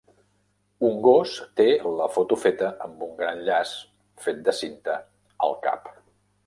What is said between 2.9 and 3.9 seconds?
un gran llaç